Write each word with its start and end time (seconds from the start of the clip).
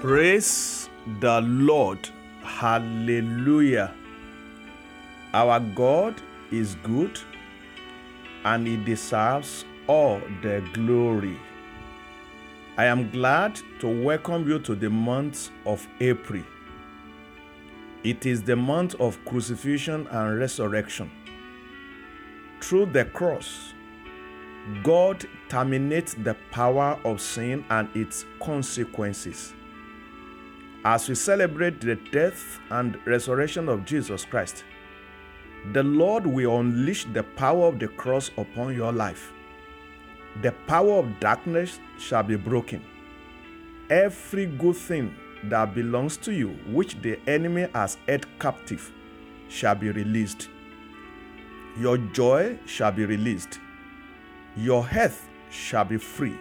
Praise 0.00 0.88
the 1.18 1.40
Lord. 1.40 2.08
Hallelujah. 2.44 3.92
Our 5.34 5.58
God 5.58 6.22
is 6.52 6.76
good 6.84 7.18
and 8.44 8.64
He 8.64 8.76
deserves 8.76 9.64
all 9.88 10.20
the 10.40 10.64
glory. 10.72 11.36
I 12.76 12.84
am 12.84 13.10
glad 13.10 13.60
to 13.80 13.88
welcome 13.88 14.48
you 14.48 14.60
to 14.60 14.76
the 14.76 14.88
month 14.88 15.50
of 15.66 15.84
April. 15.98 16.44
It 18.04 18.24
is 18.24 18.40
the 18.40 18.54
month 18.54 18.94
of 19.00 19.18
crucifixion 19.24 20.06
and 20.12 20.38
resurrection. 20.38 21.10
Through 22.60 22.92
the 22.92 23.04
cross, 23.06 23.74
God 24.84 25.26
terminates 25.48 26.14
the 26.14 26.36
power 26.52 27.00
of 27.04 27.20
sin 27.20 27.64
and 27.68 27.88
its 27.96 28.26
consequences. 28.40 29.54
As 30.90 31.06
we 31.06 31.14
celebrate 31.16 31.82
the 31.82 31.96
death 31.96 32.60
and 32.70 32.98
resurrection 33.04 33.68
of 33.68 33.84
Jesus 33.84 34.24
Christ, 34.24 34.64
the 35.74 35.82
Lord 35.82 36.26
will 36.26 36.60
unleash 36.60 37.04
the 37.12 37.24
power 37.24 37.66
of 37.66 37.78
the 37.78 37.88
cross 37.88 38.30
upon 38.38 38.74
your 38.74 38.90
life. 38.90 39.34
The 40.40 40.52
power 40.66 40.92
of 40.92 41.20
darkness 41.20 41.78
shall 41.98 42.22
be 42.22 42.36
broken. 42.36 42.82
Every 43.90 44.46
good 44.46 44.76
thing 44.76 45.14
that 45.44 45.74
belongs 45.74 46.16
to 46.16 46.32
you, 46.32 46.58
which 46.68 46.94
the 47.02 47.20
enemy 47.28 47.68
has 47.74 47.98
held 48.08 48.24
captive, 48.38 48.90
shall 49.50 49.74
be 49.74 49.90
released. 49.90 50.48
Your 51.78 51.98
joy 51.98 52.58
shall 52.64 52.92
be 52.92 53.04
released. 53.04 53.60
Your 54.56 54.86
health 54.86 55.28
shall 55.50 55.84
be 55.84 55.98
free. 55.98 56.38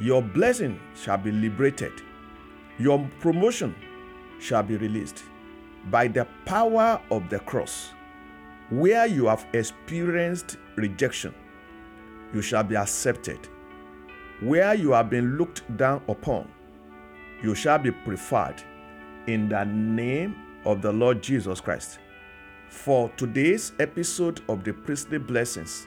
Your 0.00 0.22
blessing 0.22 0.80
shall 0.96 1.18
be 1.18 1.30
liberated. 1.30 1.92
Your 2.78 3.08
promotion 3.20 3.74
shall 4.40 4.62
be 4.62 4.76
released 4.76 5.24
by 5.90 6.08
the 6.08 6.26
power 6.44 7.00
of 7.10 7.28
the 7.28 7.38
cross. 7.40 7.90
Where 8.70 9.06
you 9.06 9.26
have 9.26 9.46
experienced 9.52 10.56
rejection, 10.76 11.34
you 12.32 12.42
shall 12.42 12.64
be 12.64 12.76
accepted. 12.76 13.38
Where 14.40 14.74
you 14.74 14.92
have 14.92 15.10
been 15.10 15.38
looked 15.38 15.62
down 15.76 16.02
upon, 16.08 16.50
you 17.42 17.54
shall 17.54 17.78
be 17.78 17.90
preferred 17.90 18.62
in 19.26 19.48
the 19.48 19.64
name 19.64 20.34
of 20.64 20.82
the 20.82 20.92
Lord 20.92 21.22
Jesus 21.22 21.60
Christ. 21.60 21.98
For 22.70 23.08
today's 23.16 23.72
episode 23.78 24.40
of 24.48 24.64
the 24.64 24.72
Priestly 24.72 25.18
Blessings, 25.18 25.86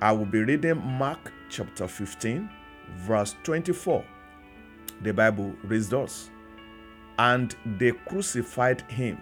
I 0.00 0.10
will 0.10 0.26
be 0.26 0.40
reading 0.40 0.84
Mark 0.84 1.32
chapter 1.48 1.86
15, 1.86 2.50
verse 2.96 3.36
24. 3.44 4.04
The 5.02 5.12
Bible 5.12 5.54
reads 5.64 5.88
thus 5.88 6.30
And 7.18 7.54
they 7.78 7.92
crucified 7.92 8.82
him, 8.90 9.18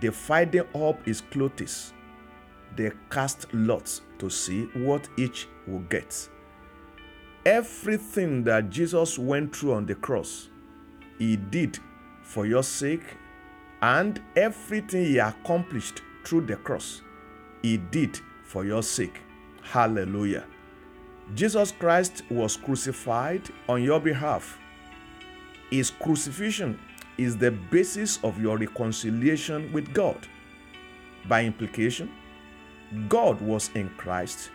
dividing 0.00 0.64
up 0.74 1.04
his 1.04 1.20
clothes. 1.20 1.92
They 2.74 2.92
cast 3.10 3.52
lots 3.54 4.02
to 4.18 4.28
see 4.28 4.64
what 4.74 5.08
each 5.16 5.48
will 5.66 5.80
get. 5.80 6.28
Everything 7.44 8.44
that 8.44 8.70
Jesus 8.70 9.18
went 9.18 9.54
through 9.54 9.74
on 9.74 9.86
the 9.86 9.94
cross, 9.94 10.48
he 11.18 11.36
did 11.36 11.78
for 12.22 12.44
your 12.44 12.62
sake, 12.62 13.04
and 13.82 14.20
everything 14.34 15.04
he 15.04 15.18
accomplished 15.18 16.02
through 16.24 16.46
the 16.46 16.56
cross, 16.56 17.02
he 17.62 17.76
did 17.76 18.20
for 18.44 18.64
your 18.64 18.82
sake. 18.82 19.20
Hallelujah. 19.62 20.44
Jesus 21.34 21.72
Christ 21.72 22.22
was 22.30 22.56
crucified 22.56 23.42
on 23.68 23.82
your 23.82 23.98
behalf. 23.98 24.58
His 25.70 25.90
crucifixion 25.90 26.78
is 27.18 27.36
the 27.36 27.50
basis 27.50 28.18
of 28.22 28.40
your 28.40 28.56
reconciliation 28.56 29.72
with 29.72 29.92
God. 29.92 30.16
By 31.28 31.44
implication, 31.44 32.12
God 33.08 33.40
was 33.40 33.70
in 33.74 33.88
Christ, 33.96 34.50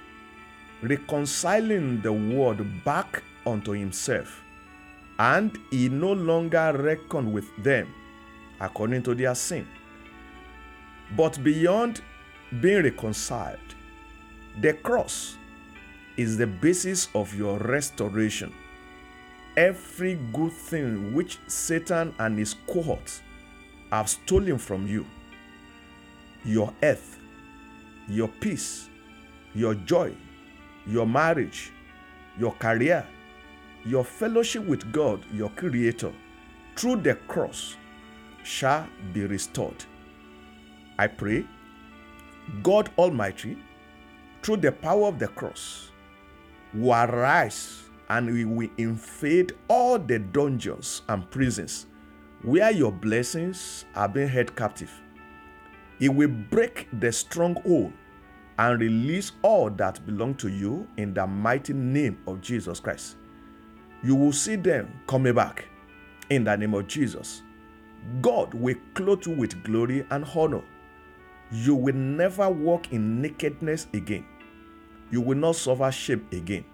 reconciling 0.82 2.02
the 2.02 2.14
world 2.14 2.66
back 2.86 3.22
unto 3.46 3.74
himself, 3.74 4.42
and 5.20 5.60
he 5.72 5.90
no 5.90 6.14
longer 6.14 6.72
reckoned 6.74 7.34
with 7.34 7.50
them 7.62 7.94
according 8.62 9.04
to 9.04 9.14
their 9.14 9.36
sin. 9.36 9.68
But 11.18 11.44
beyond 11.44 12.02
being 12.62 12.84
reconciled, 12.84 13.60
the 14.62 14.74
cross 14.74 15.36
is 16.22 16.38
the 16.38 16.48
basis 16.48 17.10
of 17.16 17.36
your 17.36 17.58
restoration. 17.58 18.54
Every 19.58 20.16
good 20.32 20.54
thing 20.54 21.14
which 21.14 21.40
Satan 21.48 22.14
and 22.20 22.38
his 22.38 22.56
cohorts 22.68 23.22
have 23.92 24.10
stolen 24.10 24.58
from 24.58 24.88
you 24.88 25.06
your 26.46 26.74
health, 26.82 27.20
your 28.08 28.28
peace, 28.28 28.90
your 29.54 29.76
joy, 29.76 30.16
your 30.88 31.06
marriage, 31.06 31.72
your 32.40 32.54
career, 32.54 33.06
your 33.86 34.04
fellowship 34.04 34.66
with 34.66 34.92
God, 34.92 35.24
your 35.32 35.50
Creator, 35.50 36.12
through 36.76 36.98
the 36.98 37.16
cross 37.28 37.76
shall 38.44 38.88
be 39.14 39.26
restored. 39.26 39.86
I 40.98 41.08
pray, 41.08 41.46
God 42.64 42.90
Almighty, 42.98 43.58
through 44.42 44.58
the 44.58 44.72
power 44.72 45.08
of 45.08 45.20
the 45.20 45.28
cross, 45.28 45.91
will 46.74 46.94
arise 46.94 47.84
and 48.10 48.32
we 48.32 48.46
will 48.46 48.70
invade 48.78 49.54
all 49.68 49.98
the 49.98 50.20
dungeons 50.20 51.02
and 51.10 51.30
prisons 51.32 51.88
where 52.44 52.72
your 52.72 52.92
blessings 52.92 53.86
are 53.96 54.10
being 54.10 54.28
held 54.28 54.56
captive. 54.56 54.92
He 56.00 56.10
will 56.10 56.30
break 56.30 56.88
the 57.00 57.12
stronghold 57.12 57.94
and 58.58 58.80
release 58.80 59.32
all 59.44 59.70
that 59.72 60.06
belong 60.06 60.36
to 60.36 60.50
you 60.50 60.88
in 60.98 61.14
the 61.14 61.26
mighty 61.26 61.74
name 61.74 62.18
of 62.28 62.42
Jesus 62.42 62.80
Christ. 62.80 63.16
You 64.04 64.16
will 64.16 64.34
see 64.34 64.56
them 64.56 64.92
coming 65.08 65.34
back 65.36 65.66
in 66.30 66.44
the 66.44 66.56
name 66.58 66.74
of 66.74 66.88
Jesus. 66.88 67.44
God 68.22 68.54
will 68.54 68.76
clothe 68.96 69.26
you 69.28 69.36
with 69.36 69.64
glory 69.64 70.06
and 70.10 70.26
honor. 70.36 70.64
You 71.52 71.76
will 71.76 71.96
never 71.96 72.50
walk 72.50 72.92
in 72.94 73.22
nakedness 73.22 73.88
again. 73.94 74.26
You 75.12 75.22
will 75.22 75.38
not 75.38 75.58
suffer 75.58 75.92
shame 75.92 76.26
again. 76.32 76.66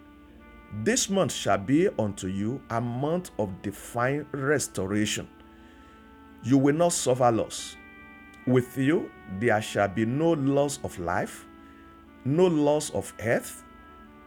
This 0.84 1.10
month 1.10 1.34
shall 1.34 1.58
be 1.58 1.90
unto 1.98 2.28
you 2.28 2.62
a 2.70 2.80
month 2.80 3.32
of 3.40 3.62
divine 3.62 4.26
restoration. 4.32 5.28
You 6.44 6.58
will 6.58 6.76
not 6.76 6.94
suffer 6.94 7.32
loss. 7.32 7.76
With 8.46 8.78
you, 8.78 9.10
there 9.40 9.62
shall 9.62 9.88
be 9.88 10.06
no 10.06 10.32
loss 10.32 10.80
of 10.84 10.98
life, 11.00 11.46
no 12.26 12.46
loss 12.46 12.92
of 12.92 13.12
health, 13.20 13.64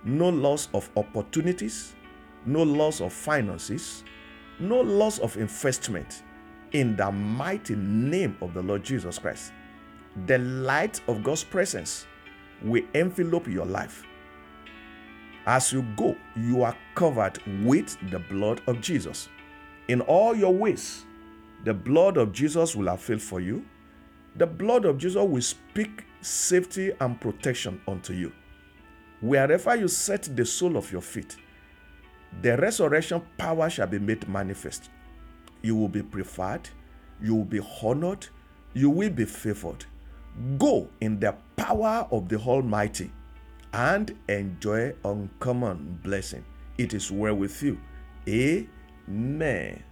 no 0.05 0.29
loss 0.29 0.69
of 0.75 0.91
opportunities, 0.97 1.95
no 2.47 2.63
loss 2.63 3.01
of 3.01 3.13
finances, 3.13 4.03
no 4.59 4.81
loss 4.81 5.19
of 5.21 5.37
investment. 5.37 6.23
In 6.73 6.97
the 6.97 7.11
mighty 7.11 7.77
name 7.77 8.37
of 8.41 8.55
the 8.55 8.63
Lord 8.63 8.83
Jesus 8.83 9.19
Christ, 9.19 9.53
the 10.27 10.39
light 10.39 11.01
of 11.09 11.23
God's 11.23 11.45
presence 11.45 12.07
will 12.63 12.85
envelop 12.95 13.47
your 13.47 13.67
life. 13.67 14.05
As 15.47 15.73
you 15.73 15.83
go, 15.97 16.17
you 16.37 16.63
are 16.63 16.77
covered 16.95 17.39
with 17.65 17.97
the 18.11 18.19
blood 18.19 18.61
of 18.67 18.81
Jesus. 18.81 19.29
In 19.89 20.01
all 20.03 20.35
your 20.35 20.53
ways, 20.53 21.05
the 21.65 21.75
blood 21.75 22.17
of 22.17 22.33
Jesus 22.33 22.77
will 22.77 22.89
avail 22.89 23.19
for 23.19 23.41
you. 23.41 23.65
The 24.37 24.47
blood 24.47 24.85
of 24.85 24.99
Jesus 24.99 25.23
will 25.23 25.43
speak 25.43 26.05
safety 26.21 26.93
and 27.01 27.21
protection 27.21 27.81
unto 27.89 28.13
you. 28.13 28.33
Wherever 29.21 29.77
you 29.77 29.89
set 29.89 30.29
the 30.37 30.45
sole 30.45 30.77
of 30.77 30.91
your 30.93 31.01
feet, 31.01 31.37
the 32.43 32.57
resurrection 32.57 33.23
power 33.37 33.69
shall 33.69 33.87
be 33.87 33.99
made 33.99 34.29
manifest. 34.29 34.91
You 35.63 35.77
will 35.77 35.89
be 35.89 36.03
preferred, 36.03 36.69
you 37.21 37.35
will 37.35 37.45
be 37.45 37.61
honored, 37.83 38.27
you 38.73 38.89
will 38.89 39.11
be 39.11 39.25
favored. 39.25 39.85
Go 40.59 40.89
in 41.01 41.19
the 41.19 41.35
power 41.57 42.07
of 42.11 42.29
the 42.29 42.39
Almighty 42.39 43.11
and 43.73 44.17
enjoy 44.29 44.95
uncommon 45.05 46.01
blessing. 46.03 46.45
It 46.79 46.95
is 46.95 47.11
well 47.11 47.35
with 47.35 47.63
you. 47.63 47.79
Amen. 48.29 49.83